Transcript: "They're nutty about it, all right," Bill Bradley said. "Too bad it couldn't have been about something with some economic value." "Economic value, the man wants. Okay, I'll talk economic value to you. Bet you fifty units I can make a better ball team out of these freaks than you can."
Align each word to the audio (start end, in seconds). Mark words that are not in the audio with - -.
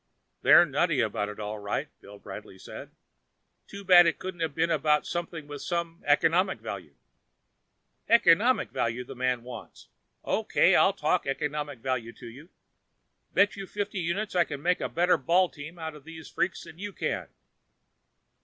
"They're 0.41 0.65
nutty 0.65 0.99
about 0.99 1.29
it, 1.29 1.39
all 1.39 1.59
right," 1.59 1.87
Bill 1.99 2.17
Bradley 2.17 2.57
said. 2.57 2.89
"Too 3.67 3.83
bad 3.83 4.07
it 4.07 4.17
couldn't 4.17 4.39
have 4.39 4.55
been 4.55 4.71
about 4.71 5.05
something 5.05 5.45
with 5.45 5.61
some 5.61 6.01
economic 6.07 6.59
value." 6.59 6.95
"Economic 8.09 8.71
value, 8.71 9.03
the 9.03 9.13
man 9.13 9.43
wants. 9.43 9.89
Okay, 10.25 10.73
I'll 10.73 10.91
talk 10.93 11.27
economic 11.27 11.81
value 11.81 12.13
to 12.13 12.25
you. 12.25 12.49
Bet 13.35 13.55
you 13.55 13.67
fifty 13.67 13.99
units 13.99 14.35
I 14.35 14.43
can 14.43 14.63
make 14.63 14.81
a 14.81 14.89
better 14.89 15.17
ball 15.17 15.49
team 15.49 15.77
out 15.77 15.93
of 15.93 16.03
these 16.03 16.27
freaks 16.27 16.63
than 16.63 16.79
you 16.79 16.93
can." 16.93 17.27